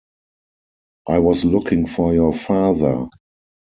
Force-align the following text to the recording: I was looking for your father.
I 1.07 1.19
was 1.19 1.45
looking 1.45 1.85
for 1.85 2.11
your 2.15 2.33
father. 2.33 3.05